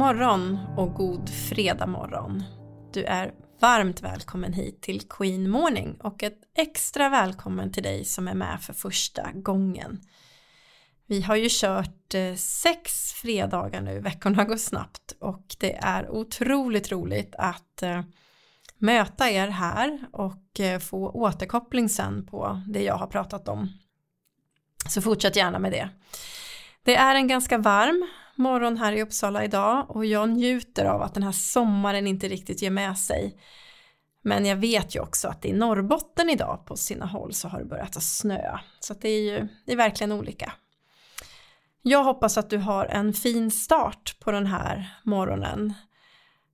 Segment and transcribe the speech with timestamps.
[0.00, 2.44] God morgon och god fredag morgon.
[2.92, 8.28] Du är varmt välkommen hit till Queen Morning och ett extra välkommen till dig som
[8.28, 10.00] är med för första gången.
[11.06, 16.92] Vi har ju kört eh, sex fredagar nu, veckorna går snabbt och det är otroligt
[16.92, 18.02] roligt att eh,
[18.78, 23.68] möta er här och eh, få återkoppling sen på det jag har pratat om.
[24.88, 25.88] Så fortsätt gärna med det.
[26.82, 28.08] Det är en ganska varm
[28.40, 32.62] morgon här i Uppsala idag och jag njuter av att den här sommaren inte riktigt
[32.62, 33.36] ger med sig.
[34.22, 37.64] Men jag vet ju också att i Norrbotten idag på sina håll så har det
[37.64, 40.52] börjat att snöa Så att det är ju det är verkligen olika.
[41.82, 45.74] Jag hoppas att du har en fin start på den här morgonen.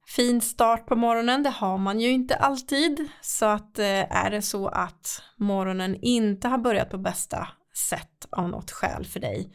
[0.07, 3.09] Fin start på morgonen, det har man ju inte alltid.
[3.21, 8.49] Så att eh, är det så att morgonen inte har börjat på bästa sätt av
[8.49, 9.53] något skäl för dig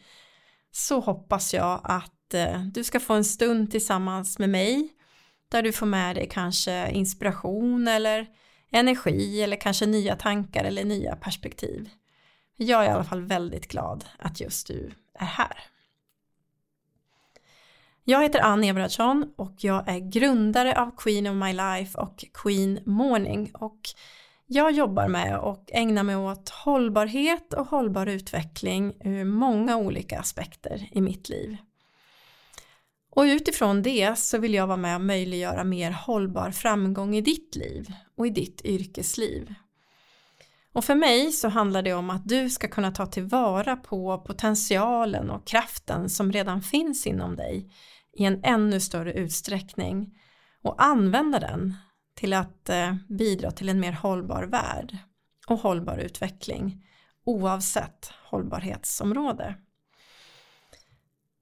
[0.72, 4.88] så hoppas jag att Eh, du ska få en stund tillsammans med mig
[5.48, 8.26] där du får med dig kanske inspiration eller
[8.72, 11.90] energi eller kanske nya tankar eller nya perspektiv.
[12.56, 15.56] Jag är i alla fall väldigt glad att just du är här.
[18.04, 22.80] Jag heter Ann Eberhardsson och jag är grundare av Queen of My Life och Queen
[22.86, 23.80] Morning och
[24.46, 30.88] jag jobbar med och ägnar mig åt hållbarhet och hållbar utveckling ur många olika aspekter
[30.92, 31.56] i mitt liv.
[33.14, 37.56] Och utifrån det så vill jag vara med och möjliggöra mer hållbar framgång i ditt
[37.56, 39.54] liv och i ditt yrkesliv.
[40.72, 45.30] Och för mig så handlar det om att du ska kunna ta tillvara på potentialen
[45.30, 47.70] och kraften som redan finns inom dig
[48.12, 50.14] i en ännu större utsträckning
[50.62, 51.74] och använda den
[52.14, 54.98] till att eh, bidra till en mer hållbar värld
[55.46, 56.84] och hållbar utveckling
[57.24, 59.54] oavsett hållbarhetsområde.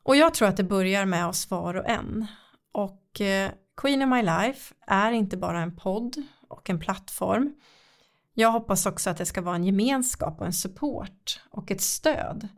[0.02, 2.26] Och jag tror att det börjar med oss var och en
[2.72, 7.54] och eh, Queen of My Life är inte bara en podd och en plattform.
[8.34, 12.48] Jag hoppas också att det ska vara en gemenskap och en support och ett stöd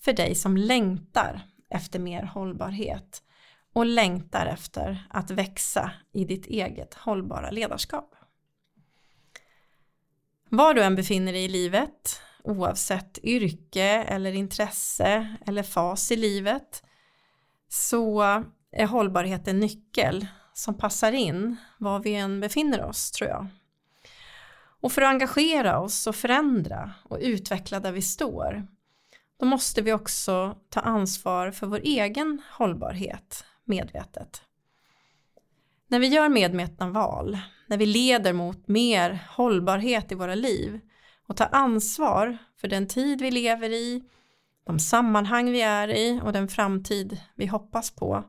[0.00, 1.40] för dig som längtar
[1.70, 3.22] efter mer hållbarhet
[3.72, 8.14] och längtar efter att växa i ditt eget hållbara ledarskap.
[10.48, 16.82] Var du än befinner dig i livet, oavsett yrke eller intresse eller fas i livet,
[17.72, 18.22] så
[18.72, 23.46] är hållbarhet en nyckel som passar in var vi än befinner oss tror jag.
[24.80, 28.66] Och för att engagera oss och förändra och utveckla där vi står,
[29.40, 34.42] då måste vi också ta ansvar för vår egen hållbarhet medvetet.
[35.86, 40.80] När vi gör medvetna val, när vi leder mot mer hållbarhet i våra liv
[41.26, 44.04] och tar ansvar för den tid vi lever i,
[44.64, 48.24] de sammanhang vi är i och den framtid vi hoppas på,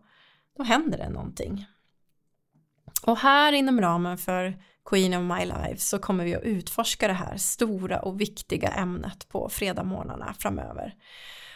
[0.57, 1.65] då händer det någonting.
[3.03, 7.13] Och här inom ramen för Queen of My Life så kommer vi att utforska det
[7.13, 10.95] här stora och viktiga ämnet på fredagsmorgnarna framöver.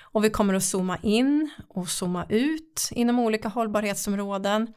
[0.02, 4.74] Och vi kommer att zooma in och zooma ut inom olika hållbarhetsområden.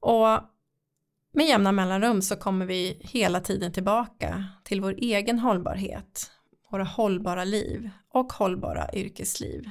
[0.00, 0.26] Och
[1.32, 6.30] med jämna mellanrum så kommer vi hela tiden tillbaka till vår egen hållbarhet,
[6.70, 9.70] våra hållbara liv och hållbara yrkesliv.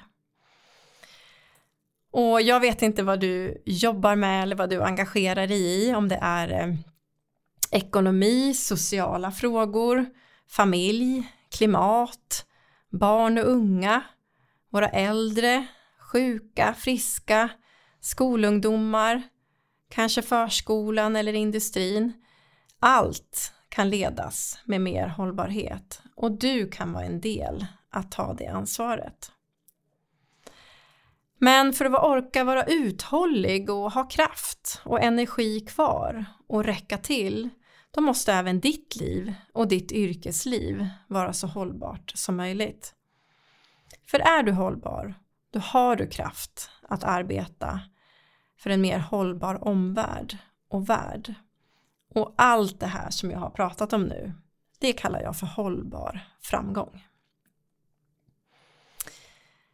[2.12, 6.10] Och jag vet inte vad du jobbar med eller vad du engagerar dig i, om
[6.10, 6.76] det är eh,
[7.72, 10.06] ekonomi, sociala frågor,
[10.50, 12.46] familj, klimat,
[12.92, 14.04] barn och unga,
[14.70, 15.68] våra äldre,
[16.12, 17.50] sjuka, friska,
[18.00, 19.24] skolungdomar,
[19.90, 22.14] kanske förskolan eller industrin.
[22.80, 28.48] Allt kan ledas med mer hållbarhet och du kan vara en del att ta det
[28.48, 29.32] ansvaret.
[31.38, 37.50] Men för att orka vara uthållig och ha kraft och energi kvar och räcka till
[37.92, 42.94] då måste även ditt liv och ditt yrkesliv vara så hållbart som möjligt.
[44.08, 45.16] För är du hållbar,
[45.52, 47.80] då har du kraft att arbeta
[48.58, 50.38] för en mer hållbar omvärld
[50.70, 51.34] och värld.
[52.20, 54.34] Och allt det här som jag har pratat om nu,
[54.80, 57.06] det kallar jag för hållbar framgång.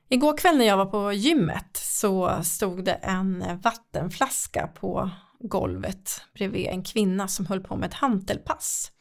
[0.10, 5.10] Igår kväll när jag var på gymmet så stod det en vattenflaska på
[5.40, 8.92] golvet bredvid en kvinna som höll på med ett hantelpass.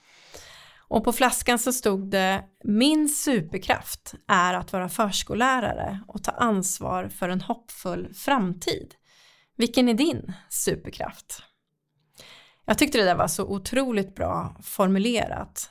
[0.88, 7.08] Och på flaskan så stod det Min superkraft är att vara förskollärare och ta ansvar
[7.08, 8.94] för en hoppfull framtid.
[9.56, 11.43] Vilken är din superkraft?
[12.64, 15.70] Jag tyckte det där var så otroligt bra formulerat.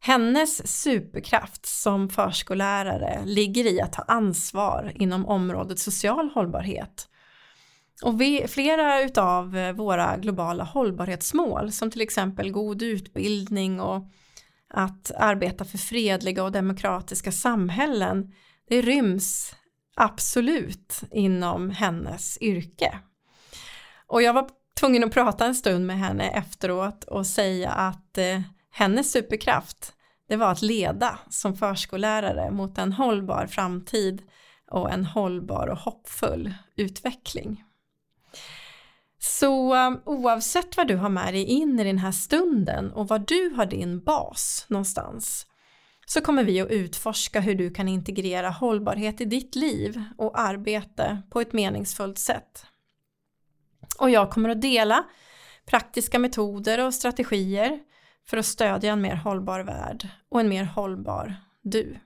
[0.00, 7.08] Hennes superkraft som förskollärare ligger i att ta ansvar inom området social hållbarhet
[8.02, 14.10] Och vi, flera utav våra globala hållbarhetsmål som till exempel god utbildning och
[14.74, 18.32] att arbeta för fredliga och demokratiska samhällen
[18.68, 19.54] det ryms
[19.96, 22.98] absolut inom hennes yrke.
[24.06, 24.48] Och jag var
[24.80, 28.40] tvungen att prata en stund med henne efteråt och säga att eh,
[28.70, 29.94] hennes superkraft
[30.28, 34.22] det var att leda som förskollärare mot en hållbar framtid
[34.70, 37.64] och en hållbar och hoppfull utveckling.
[39.18, 43.18] Så eh, oavsett vad du har med dig in i den här stunden och var
[43.18, 45.46] du har din bas någonstans
[46.06, 51.22] så kommer vi att utforska hur du kan integrera hållbarhet i ditt liv och arbete
[51.30, 52.66] på ett meningsfullt sätt.
[54.02, 55.04] Och jag kommer att dela
[55.66, 57.80] praktiska metoder och strategier
[58.26, 61.98] för att stödja en mer hållbar värld och en mer hållbar du.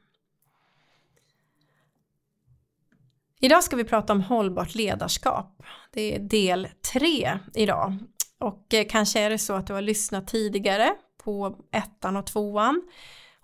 [3.41, 5.63] Idag ska vi prata om hållbart ledarskap.
[5.93, 7.99] Det är del tre idag
[8.39, 10.95] och eh, kanske är det så att du har lyssnat tidigare
[11.25, 12.83] på ettan och tvåan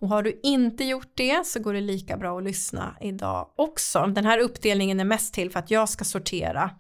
[0.01, 4.07] och har du inte gjort det så går det lika bra att lyssna idag också.
[4.07, 6.71] Den här uppdelningen är mest till för att jag ska sortera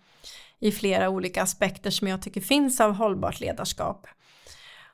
[0.63, 4.07] i flera olika aspekter som jag tycker finns av hållbart ledarskap.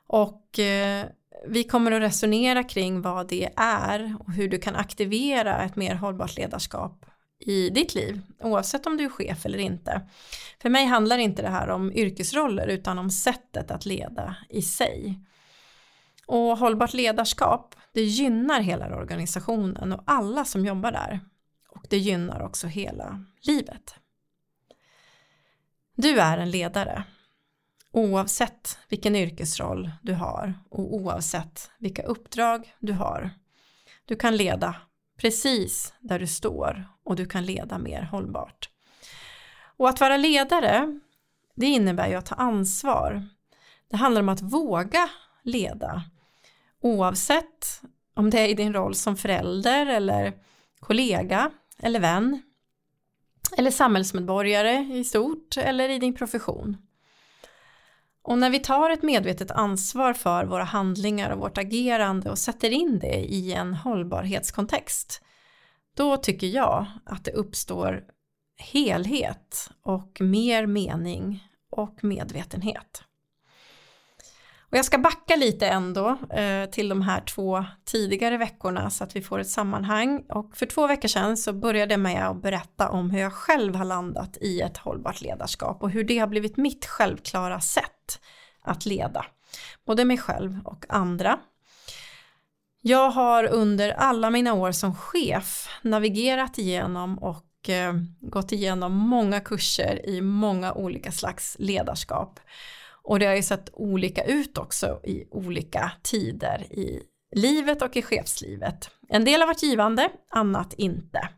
[0.07, 1.05] Och eh,
[1.47, 5.95] vi kommer att resonera kring vad det är och hur du kan aktivera ett mer
[5.95, 7.05] hållbart ledarskap
[7.39, 10.01] i ditt liv, oavsett om du är chef eller inte.
[10.61, 15.19] För mig handlar inte det här om yrkesroller utan om sättet att leda i sig.
[16.25, 21.19] Och hållbart ledarskap, det gynnar hela organisationen och alla som jobbar där.
[21.69, 23.95] Och det gynnar också hela livet.
[26.01, 27.03] Du är en ledare.
[27.91, 33.29] Oavsett vilken yrkesroll du har och oavsett vilka uppdrag du har.
[34.05, 34.75] Du kan leda
[35.17, 38.69] precis där du står och du kan leda mer hållbart.
[39.77, 40.99] Och att vara ledare,
[41.55, 43.27] det innebär ju att ta ansvar.
[43.89, 45.09] Det handlar om att våga
[45.43, 46.03] leda
[46.81, 47.81] oavsett
[48.13, 50.33] om det är i din roll som förälder eller
[50.79, 52.41] kollega eller vän
[53.57, 56.77] eller samhällsmedborgare i stort eller i din profession.
[58.21, 62.69] Och när vi tar ett medvetet ansvar för våra handlingar och vårt agerande och sätter
[62.69, 65.21] in det i en hållbarhetskontext,
[65.95, 68.03] då tycker jag att det uppstår
[68.57, 73.03] helhet och mer mening och medvetenhet.
[74.71, 79.15] Och jag ska backa lite ändå eh, till de här två tidigare veckorna så att
[79.15, 80.23] vi får ett sammanhang.
[80.29, 83.75] Och för två veckor sedan så började jag med att berätta om hur jag själv
[83.75, 88.19] har landat i ett hållbart ledarskap och hur det har blivit mitt självklara sätt
[88.61, 89.25] att leda.
[89.85, 91.39] Både mig själv och andra.
[92.81, 99.39] Jag har under alla mina år som chef navigerat igenom och eh, gått igenom många
[99.39, 102.39] kurser i många olika slags ledarskap.
[103.03, 107.03] Och det har ju sett olika ut också i olika tider i
[107.35, 108.89] livet och i chefslivet.
[109.09, 111.29] En del har varit givande, annat inte.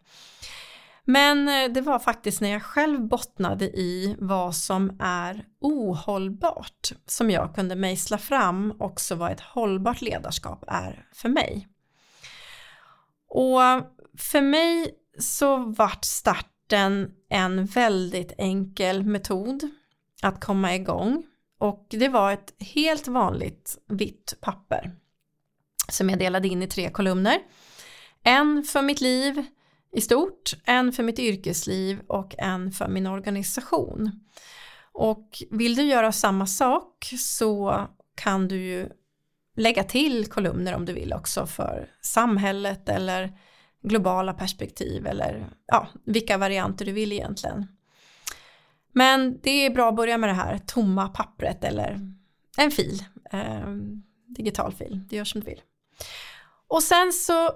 [1.05, 7.31] Men eh, det var faktiskt när jag själv bottnade i vad som är ohållbart som
[7.31, 11.67] jag kunde mejsla fram också vad ett hållbart ledarskap är för mig.
[13.27, 13.59] Och
[14.17, 19.69] för mig så vart starten en väldigt enkel metod
[20.21, 21.23] att komma igång
[21.61, 24.91] och det var ett helt vanligt vitt papper
[25.89, 27.39] som jag delade in i tre kolumner.
[28.23, 29.45] En för mitt liv
[29.91, 34.11] i stort, en för mitt yrkesliv och en för min organisation.
[34.93, 37.81] Och vill du göra samma sak så
[38.15, 38.89] kan du ju
[39.55, 43.37] lägga till kolumner om du vill också för samhället eller
[43.83, 47.67] globala perspektiv eller ja, vilka varianter du vill egentligen.
[48.93, 51.99] Men det är bra att börja med det här tomma pappret eller
[52.57, 53.67] en fil, eh,
[54.27, 55.61] digital fil, det gör som du vill.
[56.67, 57.51] Och sen så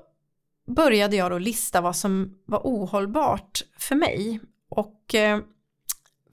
[0.67, 4.39] började jag då lista vad som var ohållbart för mig
[4.69, 5.39] och eh,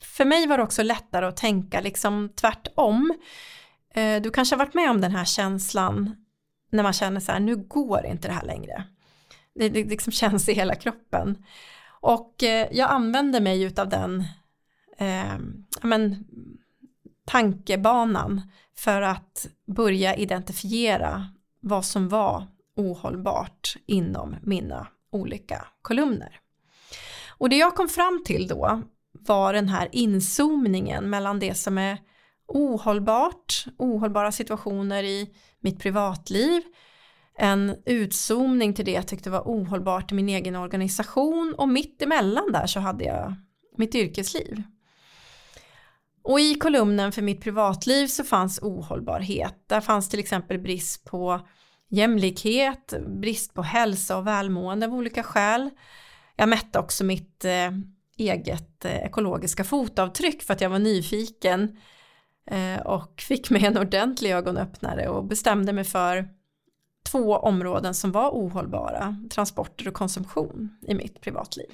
[0.01, 3.15] för mig var det också lättare att tänka liksom tvärtom.
[3.95, 6.17] Eh, du kanske har varit med om den här känslan
[6.71, 8.85] när man känner så här, nu går inte det här längre.
[9.55, 11.45] Det, det liksom känns i hela kroppen.
[12.01, 14.25] Och eh, jag använder mig utav den
[14.99, 15.39] eh,
[15.83, 16.25] men,
[17.25, 18.41] tankebanan
[18.77, 21.29] för att börja identifiera
[21.61, 22.47] vad som var
[22.77, 26.41] ohållbart inom mina olika kolumner.
[27.29, 28.83] Och det jag kom fram till då
[29.13, 31.99] var den här inzoomningen mellan det som är
[32.49, 36.63] ohållbart, ohållbara situationer i mitt privatliv,
[37.39, 42.53] en utzoomning till det jag tyckte var ohållbart i min egen organisation och mitt emellan
[42.53, 43.35] där så hade jag
[43.77, 44.63] mitt yrkesliv.
[46.23, 49.65] Och i kolumnen för mitt privatliv så fanns ohållbarhet.
[49.67, 51.41] Där fanns till exempel brist på
[51.89, 55.71] jämlikhet, brist på hälsa och välmående av olika skäl.
[56.37, 57.71] Jag mätte också mitt eh,
[58.17, 61.77] eget eh, ekologiska fotavtryck för att jag var nyfiken
[62.47, 66.29] eh, och fick mig en ordentlig ögonöppnare och bestämde mig för
[67.11, 71.71] två områden som var ohållbara, transporter och konsumtion i mitt privatliv.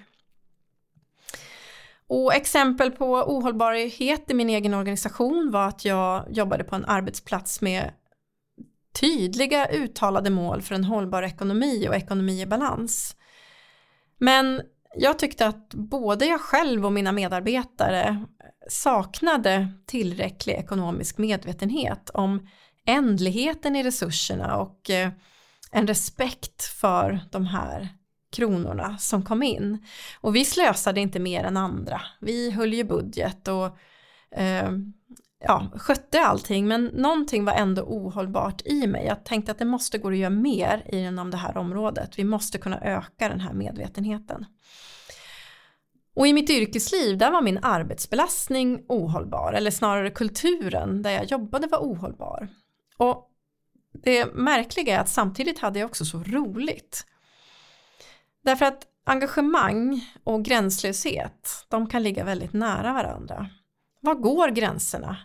[2.08, 7.60] Och exempel på ohållbarhet i min egen organisation var att jag jobbade på en arbetsplats
[7.60, 7.92] med
[9.00, 13.16] tydliga uttalade mål för en hållbar ekonomi och ekonomi i balans.
[14.18, 14.62] Men
[14.96, 18.24] jag tyckte att både jag själv och mina medarbetare
[18.68, 22.48] saknade tillräcklig ekonomisk medvetenhet om
[22.86, 25.10] ändligheten i resurserna och eh,
[25.72, 27.88] en respekt för de här
[28.30, 29.84] kronorna som kom in.
[30.20, 32.00] Och vi slösade inte mer än andra.
[32.20, 33.78] Vi höll ju budget och
[34.38, 34.70] eh,
[35.44, 39.06] ja, skötte allting men någonting var ändå ohållbart i mig.
[39.06, 42.18] Jag tänkte att det måste gå att göra mer inom det här området.
[42.18, 44.46] Vi måste kunna öka den här medvetenheten.
[46.14, 51.66] Och i mitt yrkesliv där var min arbetsbelastning ohållbar eller snarare kulturen där jag jobbade
[51.66, 52.48] var ohållbar.
[52.96, 53.30] Och
[53.92, 57.06] det märkliga är att samtidigt hade jag också så roligt.
[58.44, 63.50] Därför att engagemang och gränslöshet, de kan ligga väldigt nära varandra.
[64.00, 65.16] Var går gränserna?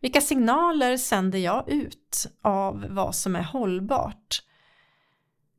[0.00, 4.42] Vilka signaler sänder jag ut av vad som är hållbart?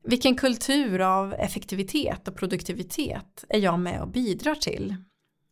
[0.03, 4.95] Vilken kultur av effektivitet och produktivitet är jag med och bidrar till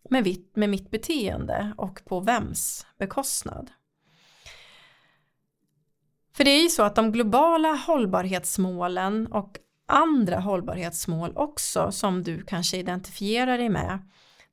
[0.10, 3.72] med, mitt, beteende och på vems bekostnad?
[6.34, 9.58] För det är ju så att de globala hållbarhetsmålen och
[9.92, 14.00] andra hållbarhetsmål också som du kanske identifierar dig med,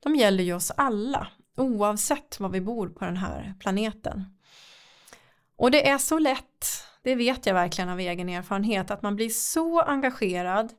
[0.03, 1.27] de gäller ju oss alla
[1.57, 4.25] oavsett var vi bor på den här planeten.
[5.57, 6.65] Och det är så lätt,
[7.03, 10.73] det vet jag verkligen av egen erfarenhet, att man blir så engagerad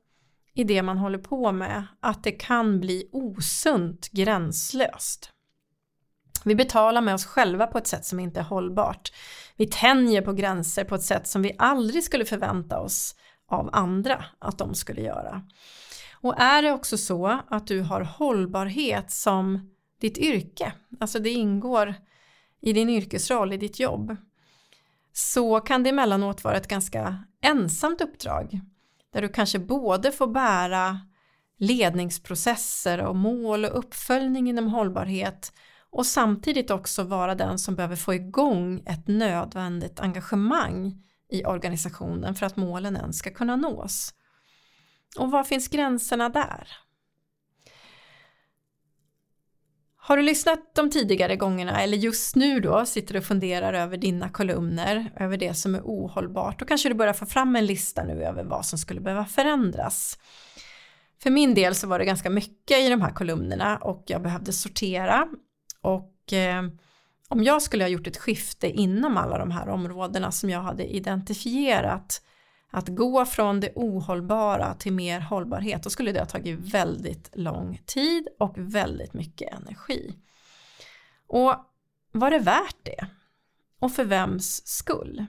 [0.54, 5.32] i det man håller på med att det kan bli osunt gränslöst.
[6.44, 9.12] Vi betalar med oss själva på ett sätt som inte är hållbart.
[9.56, 13.14] Vi tänjer på gränser på ett sätt som vi aldrig skulle förvänta oss
[13.50, 15.42] av andra att de skulle göra.
[16.12, 21.94] Och är det också så att du har hållbarhet som ditt yrke, alltså det ingår
[22.60, 24.16] i din yrkesroll, i ditt jobb,
[25.12, 28.60] så kan det emellanåt vara ett ganska ensamt uppdrag
[29.12, 31.00] där du kanske både får bära
[31.58, 35.52] ledningsprocesser och mål och uppföljning inom hållbarhet
[35.90, 42.46] och samtidigt också vara den som behöver få igång ett nödvändigt engagemang i organisationen för
[42.46, 44.14] att målen ens ska kunna nås.
[45.18, 46.68] Och var finns gränserna där?
[49.96, 54.28] Har du lyssnat de tidigare gångerna eller just nu då sitter och funderar över dina
[54.28, 58.24] kolumner, över det som är ohållbart, då kanske du börjar få fram en lista nu
[58.24, 60.18] över vad som skulle behöva förändras.
[61.22, 64.52] För min del så var det ganska mycket i de här kolumnerna och jag behövde
[64.52, 65.28] sortera
[65.80, 66.62] och eh,
[67.30, 70.94] om jag skulle ha gjort ett skifte inom alla de här områdena som jag hade
[70.94, 72.22] identifierat
[72.70, 77.82] att gå från det ohållbara till mer hållbarhet då skulle det ha tagit väldigt lång
[77.86, 80.14] tid och väldigt mycket energi.
[81.26, 81.54] Och
[82.12, 83.06] var det värt det?
[83.78, 85.26] Och för vems skull?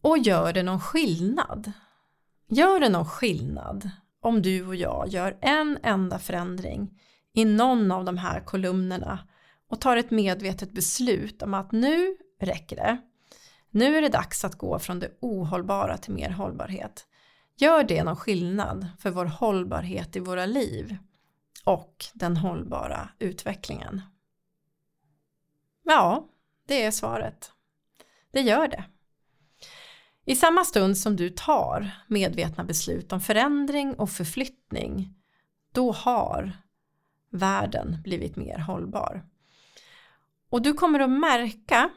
[0.00, 1.72] Och gör det någon skillnad?
[2.48, 7.00] Gör det någon skillnad om du och jag gör en enda förändring
[7.34, 9.27] i någon av de här kolumnerna
[9.68, 12.98] och tar ett medvetet beslut om att nu räcker det.
[13.70, 17.06] Nu är det dags att gå från det ohållbara till mer hållbarhet.
[17.56, 20.96] Gör det någon skillnad för vår hållbarhet i våra liv
[21.64, 24.00] och den hållbara utvecklingen?
[25.84, 26.28] Ja,
[26.66, 27.52] det är svaret.
[28.30, 28.84] Det gör det.
[30.24, 35.14] I samma stund som du tar medvetna beslut om förändring och förflyttning,
[35.72, 36.52] då har
[37.30, 39.24] världen blivit mer hållbar.
[40.50, 41.90] Och du kommer att märka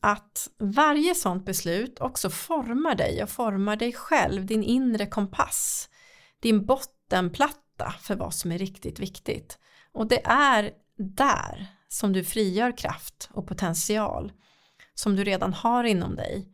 [0.00, 5.88] att varje sånt beslut också formar dig och formar dig själv, din inre kompass,
[6.40, 9.58] din bottenplatta för vad som är riktigt viktigt.
[9.92, 14.32] Och det är där som du frigör kraft och potential
[14.94, 16.48] som du redan har inom dig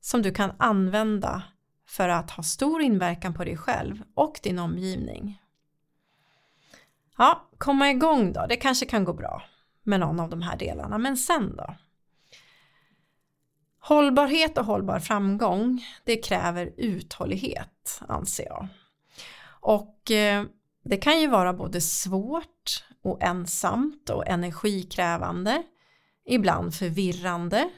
[0.00, 1.42] som du kan använda
[1.86, 5.40] för att ha stor inverkan på dig själv och din omgivning.
[7.18, 9.42] Ja, komma igång då, det kanske kan gå bra
[9.84, 11.74] med någon av de här delarna, men sen då?
[13.80, 18.68] Hållbarhet och hållbar framgång, det kräver uthållighet anser jag.
[19.60, 20.44] Och eh,
[20.84, 25.62] det kan ju vara både svårt och ensamt och energikrävande,
[26.26, 27.70] ibland förvirrande,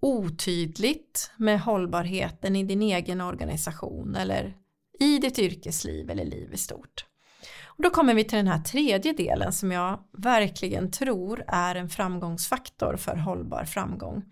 [0.00, 4.56] otydligt med hållbarheten i din egen organisation eller
[5.00, 7.06] i ditt yrkesliv eller liv i stort.
[7.76, 11.88] Och då kommer vi till den här tredje delen som jag verkligen tror är en
[11.88, 14.22] framgångsfaktor för hållbar framgång.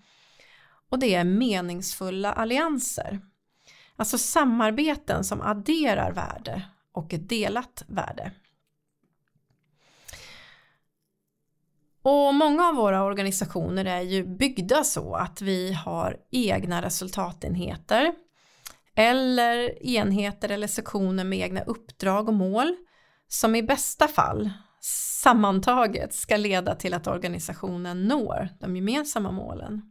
[0.91, 3.21] Och det är meningsfulla allianser.
[3.97, 8.33] Alltså samarbeten som adderar värde och ett delat värde.
[12.03, 18.15] Och många av våra organisationer är ju byggda så att vi har egna resultatenheter
[18.95, 22.77] eller enheter eller sektioner med egna uppdrag och mål
[23.33, 24.51] som i bästa fall
[25.23, 29.83] sammantaget ska leda till att organisationen når de gemensamma målen.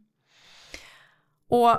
[1.48, 1.78] Och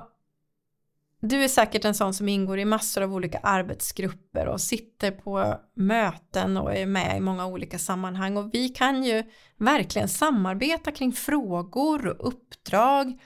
[1.21, 5.59] du är säkert en sån som ingår i massor av olika arbetsgrupper och sitter på
[5.75, 9.23] möten och är med i många olika sammanhang och vi kan ju
[9.57, 13.21] verkligen samarbeta kring frågor och uppdrag,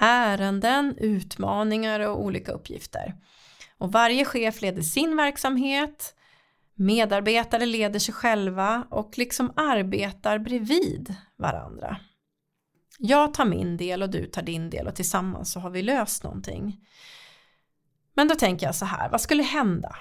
[0.00, 3.14] ärenden, utmaningar och olika uppgifter.
[3.78, 6.14] Och varje chef leder sin verksamhet,
[6.74, 11.96] medarbetare leder sig själva och liksom arbetar bredvid varandra.
[12.98, 16.24] Jag tar min del och du tar din del och tillsammans så har vi löst
[16.24, 16.86] någonting.
[18.14, 19.96] Men då tänker jag så här, vad skulle hända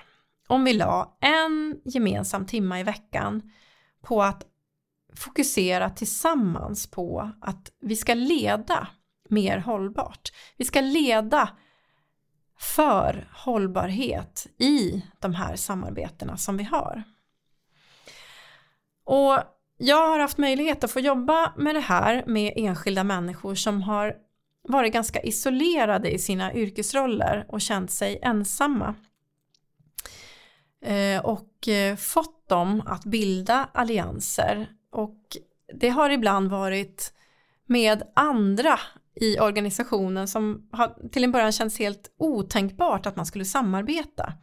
[0.48, 3.51] om vi la en gemensam timma i veckan
[4.01, 4.44] på att
[5.16, 8.88] fokusera tillsammans på att vi ska leda
[9.30, 10.30] mer hållbart.
[10.58, 11.50] Vi ska leda
[12.62, 17.03] för hållbarhet i de här samarbetena som vi har.
[19.03, 19.39] Och
[19.77, 24.15] jag har haft möjlighet att få jobba med det här med enskilda människor som har
[24.63, 28.95] varit ganska isolerade i sina yrkesroller och känt sig ensamma.
[30.82, 35.38] Eh, och eh, fått dem att bilda allianser och
[35.74, 37.13] det har ibland varit
[37.65, 38.80] med andra
[39.15, 44.34] i organisationen som har till en början känns helt otänkbart att man skulle samarbeta.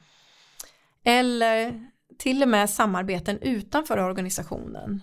[1.04, 1.87] Eller
[2.18, 5.02] till och med samarbeten utanför organisationen.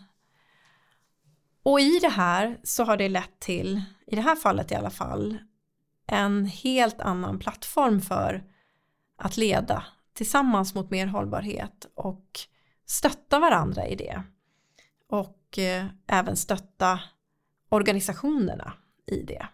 [1.63, 4.89] Och i det här så har det lett till, i det här fallet i alla
[4.89, 5.37] fall,
[6.07, 8.43] en helt annan plattform för
[9.17, 12.39] att leda tillsammans mot mer hållbarhet och
[12.85, 14.23] stötta varandra i det.
[15.09, 16.99] Och eh, även stötta
[17.69, 18.73] organisationerna
[19.05, 19.47] i det.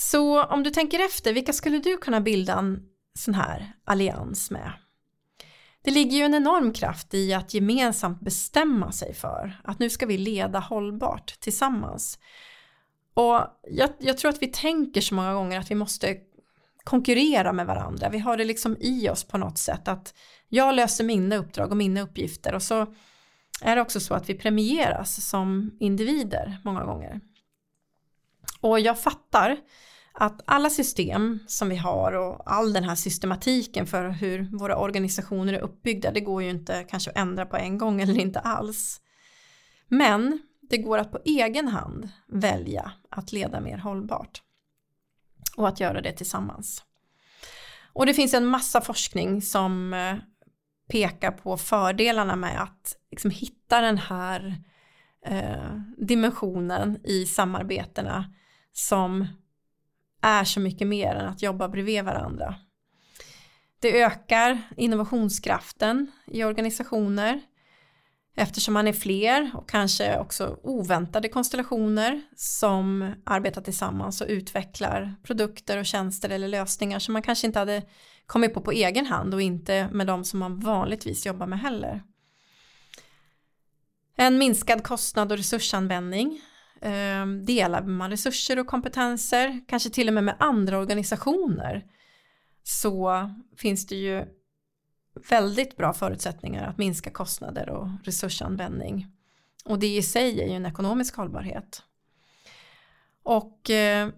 [0.00, 2.82] Så om du tänker efter, vilka skulle du kunna bilda en
[3.18, 4.72] sån här allians med?
[5.82, 10.06] Det ligger ju en enorm kraft i att gemensamt bestämma sig för att nu ska
[10.06, 12.18] vi leda hållbart tillsammans.
[13.14, 16.16] Och jag, jag, tror att vi tänker så många gånger att vi måste
[16.84, 18.08] konkurrera med varandra.
[18.08, 20.14] Vi har det liksom i oss på något sätt att
[20.48, 22.94] jag löser mina uppdrag och mina uppgifter och så
[23.62, 27.20] är det också så att vi premieras som individer många gånger.
[28.60, 29.56] Och jag fattar
[30.12, 35.52] att alla system som vi har och all den här systematiken för hur våra organisationer
[35.52, 39.00] är uppbyggda det går ju inte kanske att ändra på en gång eller inte alls.
[39.88, 44.42] Men det går att på egen hand välja att leda mer hållbart
[45.56, 46.84] och att göra det tillsammans.
[47.92, 50.16] Och det finns en massa forskning som eh,
[50.88, 54.56] pekar på fördelarna med att liksom hitta den här
[55.26, 58.34] eh, dimensionen i samarbetena
[58.72, 59.26] som
[60.20, 62.54] är så mycket mer än att jobba bredvid varandra.
[63.80, 67.40] Det ökar innovationskraften i organisationer
[68.36, 75.78] eftersom man är fler och kanske också oväntade konstellationer som arbetar tillsammans och utvecklar produkter
[75.78, 77.82] och tjänster eller lösningar som man kanske inte hade
[78.26, 82.02] kommit på på egen hand och inte med de som man vanligtvis jobbar med heller.
[84.16, 86.40] En minskad kostnad och resursanvändning
[86.80, 91.84] eh, delar man resurser och kompetenser, kanske till och med med andra organisationer,
[92.62, 94.24] så finns det ju
[95.30, 99.06] väldigt bra förutsättningar att minska kostnader och resursanvändning.
[99.64, 101.82] Och det i sig är ju en ekonomisk hållbarhet.
[103.22, 104.08] Och eh,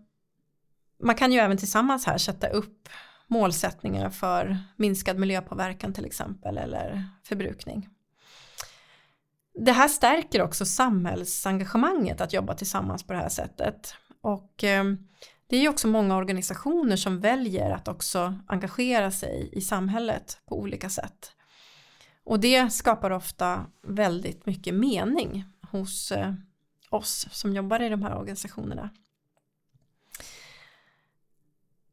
[1.02, 2.88] man kan ju även tillsammans här sätta upp
[3.26, 7.88] målsättningar för minskad miljöpåverkan till exempel eller förbrukning
[9.54, 13.94] det här stärker också samhällsengagemanget att jobba tillsammans på det här sättet.
[14.20, 14.84] Och eh,
[15.46, 20.58] det är ju också många organisationer som väljer att också engagera sig i samhället på
[20.60, 21.32] olika sätt.
[22.24, 26.34] Och det skapar ofta väldigt mycket mening hos eh,
[26.90, 28.90] oss som jobbar i de här organisationerna.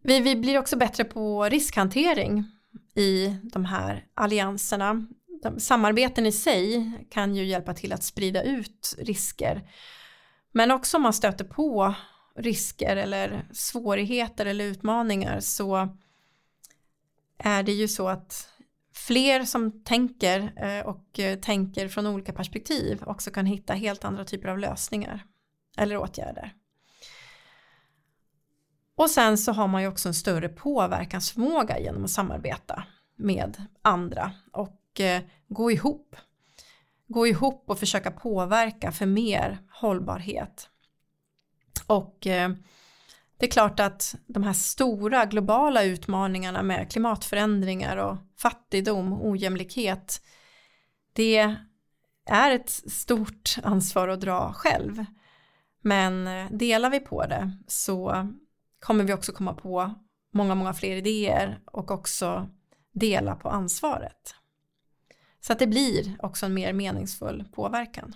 [0.01, 2.43] Vi, vi blir också bättre på riskhantering
[2.95, 5.07] i de här allianserna.
[5.41, 9.69] De, samarbeten i sig kan ju hjälpa till att sprida ut risker.
[10.51, 11.93] Men också om man stöter på
[12.35, 15.97] risker eller svårigheter eller utmaningar så
[17.37, 18.49] är det ju så att
[18.93, 24.25] fler som tänker eh, och eh, tänker från olika perspektiv också kan hitta helt andra
[24.25, 25.25] typer av lösningar
[25.77, 26.53] eller åtgärder.
[28.95, 32.83] Och sen så har man ju också en större påverkansförmåga genom att samarbeta
[33.15, 36.15] med andra och och gå ihop.
[37.07, 40.69] Gå ihop och försöka påverka för mer hållbarhet.
[41.87, 42.49] Och eh,
[43.37, 50.21] det är klart att de här stora globala utmaningarna med klimatförändringar och fattigdom, ojämlikhet,
[51.13, 51.55] det
[52.25, 55.05] är ett stort ansvar att dra själv.
[55.81, 58.27] Men eh, delar vi på det så
[58.79, 59.93] kommer vi också komma på
[60.33, 62.49] många, många fler idéer och också
[62.93, 64.35] dela på ansvaret.
[65.39, 68.15] Så att det blir också en mer meningsfull påverkan.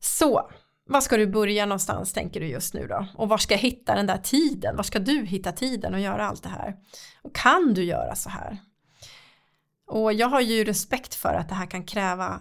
[0.00, 0.50] Så,
[0.88, 3.06] var ska du börja någonstans tänker du just nu då?
[3.14, 4.76] Och var ska jag hitta den där tiden?
[4.76, 6.76] Var ska du hitta tiden och göra allt det här?
[7.22, 8.58] Och kan du göra så här?
[9.86, 12.40] Och jag har ju respekt för att det här kan kräva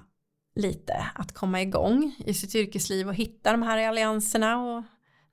[0.56, 4.84] lite att komma igång i sitt yrkesliv och hitta de här allianserna och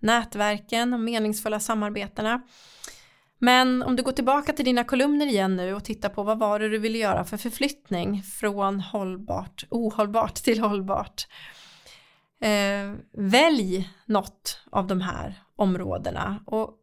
[0.01, 2.43] nätverken och meningsfulla samarbetena.
[3.45, 6.59] Men om du går tillbaka till dina kolumner igen nu och tittar på vad var
[6.59, 11.27] det du ville göra för förflyttning från hållbart, ohållbart till hållbart.
[12.41, 16.75] Eh, välj något av de här områdena och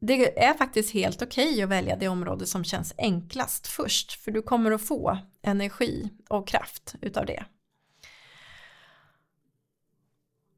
[0.00, 4.30] det är faktiskt helt okej okay att välja det område som känns enklast först för
[4.30, 7.44] du kommer att få energi och kraft utav det.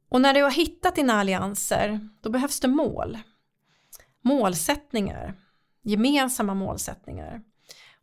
[0.09, 3.17] Och när du har hittat dina allianser, då behövs det mål.
[4.21, 5.35] Målsättningar,
[5.85, 7.41] gemensamma målsättningar.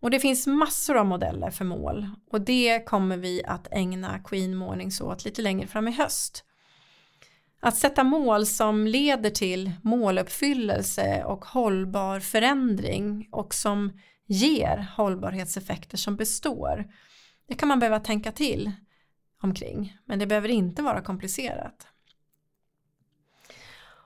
[0.01, 4.57] Och det finns massor av modeller för mål och det kommer vi att ägna Queen
[4.57, 6.45] Mornings åt lite längre fram i höst.
[7.61, 13.93] Att sätta mål som leder till måluppfyllelse och hållbar förändring och som
[14.27, 16.93] ger hållbarhetseffekter som består.
[17.49, 18.73] Det kan man behöva tänka till
[19.43, 21.87] omkring, men det behöver inte vara komplicerat.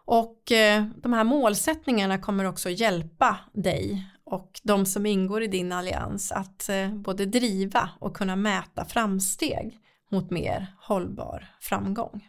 [0.07, 5.73] Och eh, de här målsättningarna kommer också hjälpa dig och de som ingår i din
[5.73, 9.79] allians att eh, både driva och kunna mäta framsteg
[10.11, 12.29] mot mer hållbar framgång.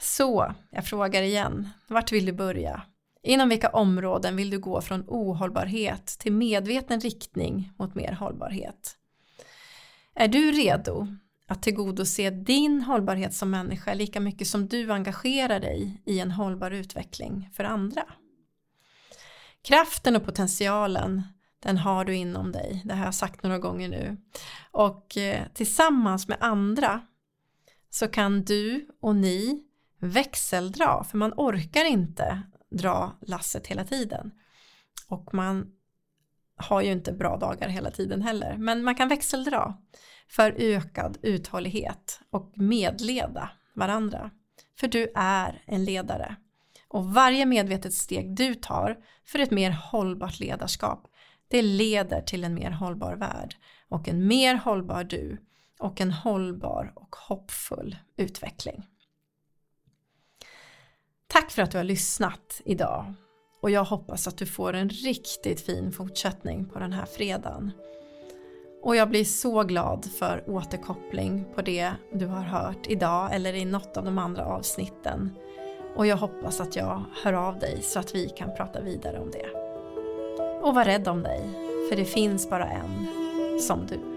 [0.00, 2.82] Så, jag frågar igen, vart vill du börja?
[3.22, 8.96] Inom vilka områden vill du gå från ohållbarhet till medveten riktning mot mer hållbarhet?
[10.14, 11.06] Är du redo
[11.46, 16.70] att tillgodose din hållbarhet som människa lika mycket som du engagerar dig i en hållbar
[16.70, 18.04] utveckling för andra.
[19.62, 21.22] Kraften och potentialen
[21.62, 24.16] den har du inom dig, det har jag sagt några gånger nu.
[24.70, 27.00] Och eh, tillsammans med andra
[27.90, 29.64] så kan du och ni
[29.98, 34.30] växeldra, för man orkar inte dra lasset hela tiden.
[35.08, 35.72] Och man
[36.56, 39.74] har ju inte bra dagar hela tiden heller, men man kan växeldra
[40.28, 44.30] för ökad uthållighet och medleda varandra.
[44.78, 46.36] För du är en ledare.
[46.88, 51.08] Och varje medvetet steg du tar för ett mer hållbart ledarskap
[51.52, 53.56] det leder till en mer hållbar värld
[53.88, 55.38] och en mer hållbar du
[55.78, 58.86] och en hållbar och hoppfull utveckling.
[61.26, 63.14] Tack för att du har lyssnat idag
[63.60, 67.72] och jag hoppas att du får en riktigt fin fortsättning på den här fredagen.
[68.82, 73.64] Och jag blir så glad för återkoppling på det du har hört idag eller i
[73.64, 75.30] något av de andra avsnitten.
[75.96, 79.30] Och jag hoppas att jag hör av dig så att vi kan prata vidare om
[79.30, 79.46] det.
[80.62, 81.40] Och var rädd om dig,
[81.88, 83.08] för det finns bara en
[83.60, 84.11] som du.